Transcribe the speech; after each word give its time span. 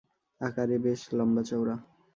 আকারে 0.41 0.77
বেশ 0.85 1.01
লম্বা-চওড়া। 1.17 1.75